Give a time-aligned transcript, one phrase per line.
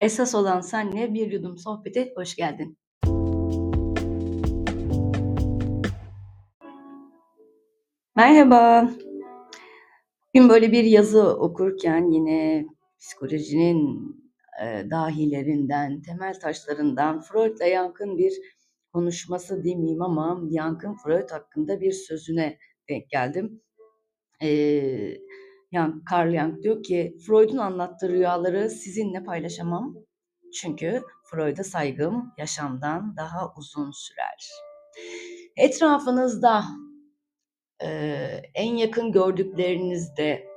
[0.00, 2.78] Esas olan senle bir yudum sohbete hoş geldin.
[8.16, 8.90] Merhaba.
[10.34, 12.66] Bugün böyle bir yazı okurken yine
[13.00, 14.12] psikolojinin
[14.62, 18.32] e, dahilerinden, temel taşlarından Freud'la Yankın bir
[18.92, 22.58] konuşması demeyeyim ama Yankın Freud hakkında bir sözüne
[22.88, 23.62] denk geldim.
[24.42, 25.16] Ee,
[25.72, 29.94] yani Carl Jung diyor ki Freud'un anlattığı rüyaları sizinle paylaşamam.
[30.60, 34.50] Çünkü Freud'a saygım yaşamdan daha uzun sürer.
[35.56, 36.64] Etrafınızda
[37.82, 37.88] e,
[38.54, 40.48] en yakın gördüklerinizde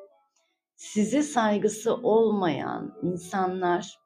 [0.76, 4.00] size saygısı olmayan insanlar,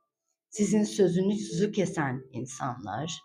[0.49, 3.21] sizin sözünüzü kesen insanlar,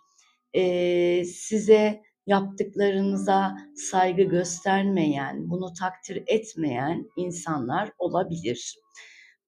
[0.52, 8.78] e, size yaptıklarınıza saygı göstermeyen, bunu takdir etmeyen insanlar olabilir.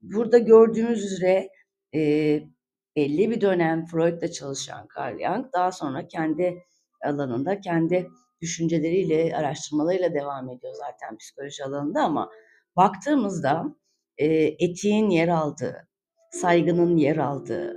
[0.01, 1.49] Burada gördüğümüz üzere
[1.95, 2.01] e,
[2.97, 6.62] belli bir dönem Freud'la çalışan Carl Jung daha sonra kendi
[7.05, 8.09] alanında kendi
[8.41, 12.31] düşünceleriyle, araştırmalarıyla devam ediyor zaten psikoloji alanında ama
[12.77, 13.65] baktığımızda
[14.19, 14.27] e,
[14.59, 15.89] etiğin yer aldığı,
[16.31, 17.77] saygının yer aldığı,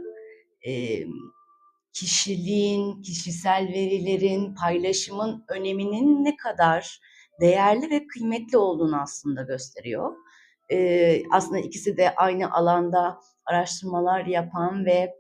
[1.95, 6.99] kişiliğin, kişisel verilerin, paylaşımın öneminin ne kadar
[7.41, 10.16] değerli ve kıymetli olduğunu aslında gösteriyor.
[10.71, 15.13] Ee, aslında ikisi de aynı alanda araştırmalar yapan ve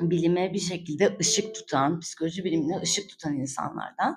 [0.00, 4.16] bilime bir şekilde ışık tutan, psikoloji bilimine ışık tutan insanlardan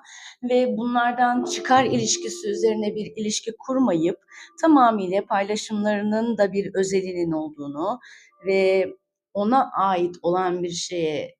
[0.50, 4.18] ve bunlardan çıkar ilişkisi üzerine bir ilişki kurmayıp
[4.60, 8.00] tamamıyla paylaşımlarının da bir özelinin olduğunu
[8.46, 8.88] ve
[9.34, 11.34] ona ait olan bir şeye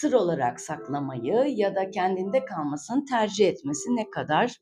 [0.00, 4.56] sır olarak saklamayı ya da kendinde kalmasını tercih etmesi ne kadar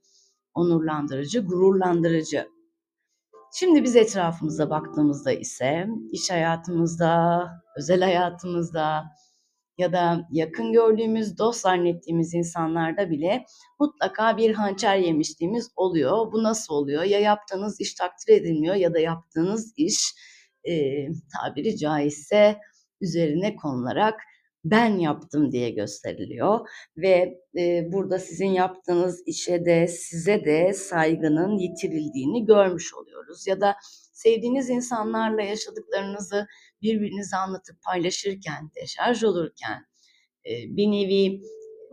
[0.54, 2.48] onurlandırıcı, gururlandırıcı.
[3.54, 9.04] Şimdi biz etrafımıza baktığımızda ise iş hayatımızda, özel hayatımızda
[9.78, 13.44] ya da yakın gördüğümüz, dost zannettiğimiz insanlarda bile
[13.80, 16.32] mutlaka bir hançer yemişliğimiz oluyor.
[16.32, 17.02] Bu nasıl oluyor?
[17.02, 20.14] Ya yaptığınız iş takdir edilmiyor ya da yaptığınız iş
[20.64, 20.72] e,
[21.08, 22.58] tabiri caizse
[23.00, 24.20] üzerine konularak
[24.64, 32.46] ben yaptım diye gösteriliyor ve e, burada sizin yaptığınız işe de size de saygının yitirildiğini
[32.46, 33.46] görmüş oluyoruz.
[33.46, 33.76] Ya da
[34.12, 36.46] sevdiğiniz insanlarla yaşadıklarınızı
[36.82, 39.86] birbirinize anlatıp paylaşırken, deşarj olurken
[40.46, 41.42] e, bir nevi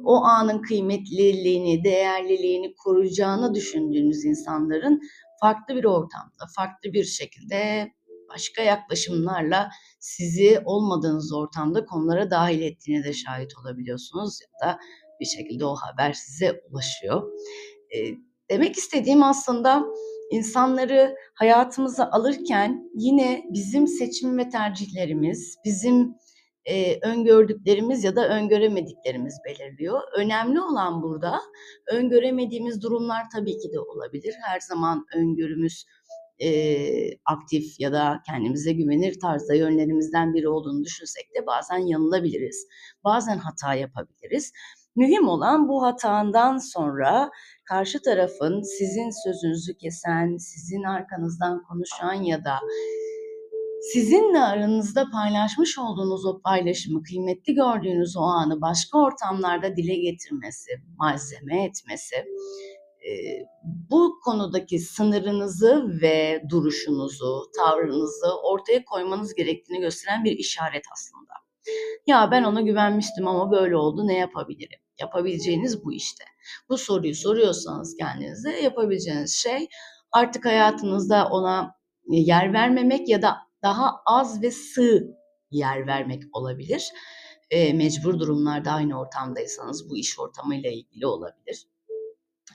[0.03, 5.01] o anın kıymetliliğini, değerliliğini koruyacağını düşündüğünüz insanların
[5.41, 7.91] farklı bir ortamda, farklı bir şekilde
[8.29, 14.79] başka yaklaşımlarla sizi olmadığınız ortamda konulara dahil ettiğine de şahit olabiliyorsunuz ya da
[15.19, 17.31] bir şekilde o haber size ulaşıyor.
[17.95, 17.97] E,
[18.49, 19.83] demek istediğim aslında
[20.31, 26.15] insanları hayatımıza alırken yine bizim seçim ve tercihlerimiz, bizim
[26.65, 30.01] e, öngördüklerimiz ya da öngöremediklerimiz belirliyor.
[30.17, 31.39] Önemli olan burada
[31.91, 34.35] öngöremediğimiz durumlar tabii ki de olabilir.
[34.45, 35.85] Her zaman öngörümüz
[36.39, 36.49] e,
[37.25, 42.67] aktif ya da kendimize güvenir tarzda yönlerimizden biri olduğunu düşünsek de bazen yanılabiliriz.
[43.03, 44.53] Bazen hata yapabiliriz.
[44.95, 47.29] Mühim olan bu hatandan sonra
[47.65, 52.59] karşı tarafın sizin sözünüzü kesen, sizin arkanızdan konuşan ya da
[53.93, 61.63] sizinle aranızda paylaşmış olduğunuz o paylaşımı, kıymetli gördüğünüz o anı başka ortamlarda dile getirmesi, malzeme
[61.63, 62.15] etmesi,
[63.63, 71.33] bu konudaki sınırınızı ve duruşunuzu, tavrınızı ortaya koymanız gerektiğini gösteren bir işaret aslında.
[72.07, 74.79] Ya ben ona güvenmiştim ama böyle oldu ne yapabilirim?
[74.99, 76.23] Yapabileceğiniz bu işte.
[76.69, 79.67] Bu soruyu soruyorsanız kendinize yapabileceğiniz şey
[80.11, 81.75] artık hayatınızda ona
[82.07, 85.17] yer vermemek ya da daha az ve sığ
[85.51, 86.91] yer vermek olabilir.
[87.49, 91.67] E, mecbur durumlarda aynı ortamdaysanız bu iş ortamıyla ilgili olabilir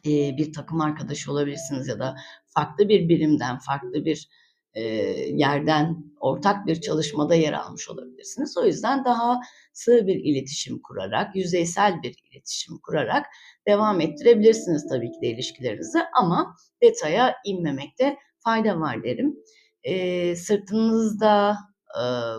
[0.07, 2.17] e, bir takım arkadaşı olabilirsiniz ya da
[2.49, 4.29] farklı bir birimden, farklı bir
[4.75, 4.83] e,
[5.31, 8.59] yerden ortak bir çalışmada yer almış olabilirsiniz.
[8.59, 9.41] O yüzden daha
[9.73, 13.27] sığ bir iletişim kurarak, yüzeysel bir iletişim kurarak
[13.69, 19.37] devam ettirebilirsiniz tabii ki de ilişkilerinizi ama detaya inmemekte fayda var derim.
[19.85, 21.57] E, sırtınızda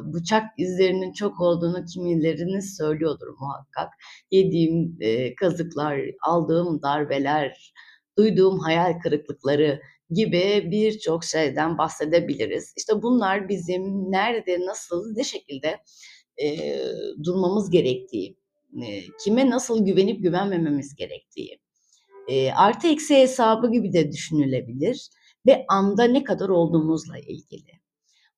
[0.03, 3.89] bıçak izlerinin çok olduğunu kimileriniz söylüyordur muhakkak.
[4.31, 4.97] Yediğim
[5.39, 7.73] kazıklar, aldığım darbeler,
[8.17, 12.73] duyduğum hayal kırıklıkları gibi birçok şeyden bahsedebiliriz.
[12.77, 15.79] İşte bunlar bizim nerede, nasıl, ne şekilde
[17.23, 18.37] durmamız gerektiği,
[19.23, 21.59] kime nasıl güvenip güvenmememiz gerektiği,
[22.55, 25.09] artı eksi hesabı gibi de düşünülebilir
[25.47, 27.82] ve anda ne kadar olduğumuzla ilgili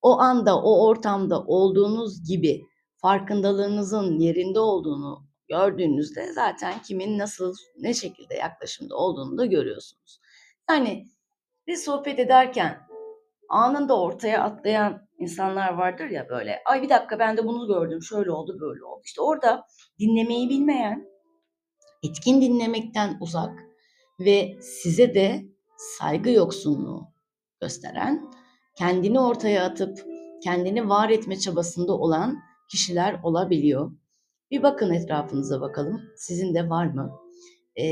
[0.05, 2.65] o anda, o ortamda olduğunuz gibi
[2.97, 10.19] farkındalığınızın yerinde olduğunu gördüğünüzde zaten kimin nasıl, ne şekilde yaklaşımda olduğunu da görüyorsunuz.
[10.69, 11.07] Yani
[11.67, 12.81] bir sohbet ederken
[13.49, 16.61] anında ortaya atlayan insanlar vardır ya böyle.
[16.65, 19.01] Ay bir dakika ben de bunu gördüm, şöyle oldu, böyle oldu.
[19.05, 19.65] İşte orada
[19.99, 21.07] dinlemeyi bilmeyen,
[22.03, 23.59] etkin dinlemekten uzak
[24.19, 25.45] ve size de
[25.77, 27.07] saygı yoksunluğu
[27.61, 28.34] gösteren,
[28.75, 30.05] kendini ortaya atıp
[30.43, 32.39] kendini var etme çabasında olan
[32.71, 33.91] kişiler olabiliyor.
[34.51, 36.01] Bir bakın etrafınıza bakalım.
[36.15, 37.19] Sizin de var mı?
[37.75, 37.85] Ee,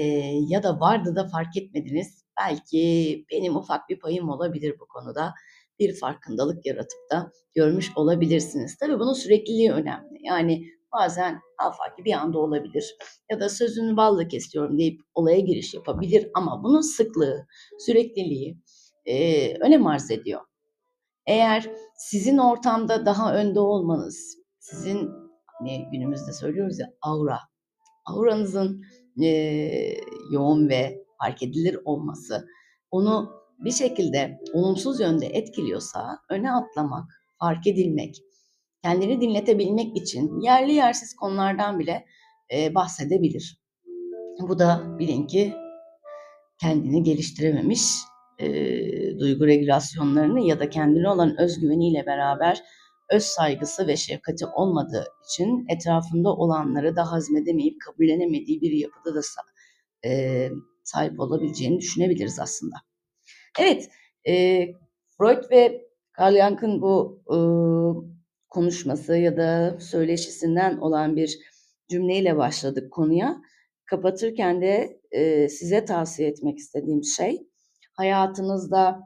[0.48, 2.24] ya da vardı da fark etmediniz.
[2.40, 5.34] Belki benim ufak bir payım olabilir bu konuda.
[5.80, 8.78] Bir farkındalık yaratıp da görmüş olabilirsiniz.
[8.78, 10.20] Tabii bunun sürekliliği önemli.
[10.22, 12.96] Yani bazen afaki bir anda olabilir.
[13.32, 17.48] Ya da sözünü balla kesiyorum deyip olaya giriş yapabilir ama bunun sıklığı,
[17.80, 18.58] sürekliliği
[19.06, 20.42] e, önem arz ediyor.
[21.26, 25.10] Eğer sizin ortamda daha önde olmanız, sizin
[25.46, 27.40] hani günümüzde söylüyoruz ya aura,
[28.06, 28.82] auranızın
[29.24, 29.28] e,
[30.32, 32.48] yoğun ve fark edilir olması
[32.92, 37.06] onu bir şekilde olumsuz yönde etkiliyorsa öne atlamak,
[37.40, 38.16] fark edilmek,
[38.84, 42.06] kendini dinletebilmek için yerli yersiz konulardan bile
[42.54, 43.64] e, bahsedebilir.
[44.42, 45.54] Bu da bilin ki
[46.62, 47.82] kendini geliştirememiş
[48.40, 48.50] e,
[49.20, 52.64] duygu regülasyonlarını ya da kendine olan özgüveniyle beraber
[53.12, 59.22] öz saygısı ve şefkati olmadığı için etrafında olanları da hazmedemeyip kabullenemediği bir yapıda da
[60.06, 60.50] e,
[60.84, 62.76] sahip olabileceğini düşünebiliriz aslında.
[63.60, 63.90] Evet,
[64.28, 64.66] e,
[65.18, 65.88] Freud ve
[66.20, 67.38] Carl Jung'ın bu e,
[68.50, 71.40] konuşması ya da söyleşisinden olan bir
[71.90, 73.42] cümleyle başladık konuya.
[73.86, 77.48] Kapatırken de e, size tavsiye etmek istediğim şey,
[77.94, 79.00] hayatınızda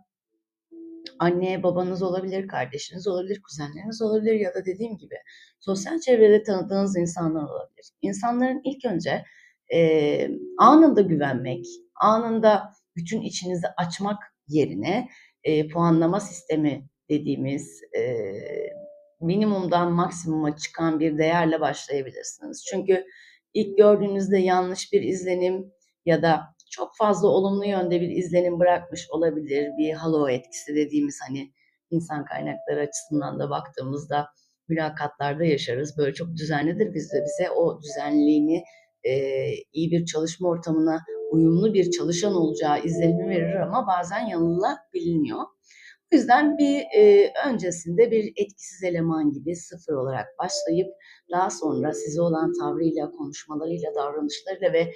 [1.19, 5.15] anne babanız olabilir, kardeşiniz olabilir, kuzenleriniz olabilir ya da dediğim gibi
[5.59, 7.91] sosyal çevrede tanıdığınız insanlar olabilir.
[8.01, 9.25] İnsanların ilk önce
[9.73, 11.65] e, anında güvenmek,
[12.01, 15.09] anında bütün içinizi açmak yerine
[15.43, 18.23] e, puanlama sistemi dediğimiz e,
[19.21, 22.65] minimumdan maksimuma çıkan bir değerle başlayabilirsiniz.
[22.71, 23.05] Çünkü
[23.53, 25.73] ilk gördüğünüzde yanlış bir izlenim
[26.05, 29.69] ya da çok fazla olumlu yönde bir izlenim bırakmış olabilir.
[29.77, 31.51] Bir halo etkisi dediğimiz hani
[31.91, 34.27] insan kaynakları açısından da baktığımızda
[34.67, 35.97] mülakatlarda yaşarız.
[35.97, 37.23] Böyle çok düzenlidir bizde.
[37.25, 38.63] Bize o düzenliğini
[39.03, 39.11] e,
[39.73, 40.99] iyi bir çalışma ortamına
[41.31, 45.39] uyumlu bir çalışan olacağı izlenimi verir ama bazen yanılabiliyor.
[46.13, 50.87] O yüzden bir e, öncesinde bir etkisiz eleman gibi sıfır olarak başlayıp
[51.31, 54.93] daha sonra size olan tavrıyla, konuşmalarıyla, davranışlarıyla ve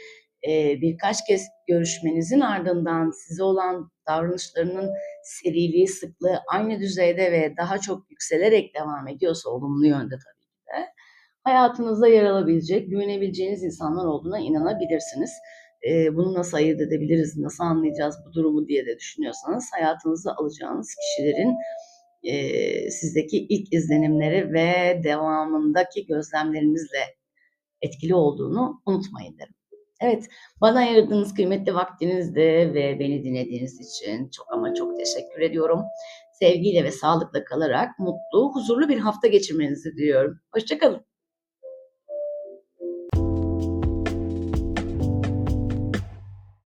[0.48, 4.90] e, birkaç kez görüşmenizin ardından size olan davranışlarının
[5.24, 10.92] seriliği, sıklığı aynı düzeyde ve daha çok yükselerek devam ediyorsa olumlu yönde tabii ki de
[11.44, 15.32] hayatınızda yer alabilecek, güvenebileceğiniz insanlar olduğuna inanabilirsiniz.
[15.90, 21.56] E, bunu nasıl ayırt edebiliriz, nasıl anlayacağız bu durumu diye de düşünüyorsanız hayatınızda alacağınız kişilerin
[22.24, 27.16] e, sizdeki ilk izlenimleri ve devamındaki gözlemlerinizle
[27.82, 29.54] etkili olduğunu unutmayın derim.
[30.02, 30.28] Evet,
[30.62, 35.82] bana ayırdığınız kıymetli vaktinizde ve beni dinlediğiniz için çok ama çok teşekkür ediyorum.
[36.40, 40.40] Sevgiyle ve sağlıkla kalarak mutlu, huzurlu bir hafta geçirmenizi diliyorum.
[40.54, 41.06] Hoşçakalın.